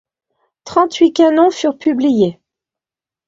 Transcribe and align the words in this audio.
Trente-huit 0.63 1.13
canons 1.13 1.51
furent 1.51 1.77
publiés. 1.77 2.39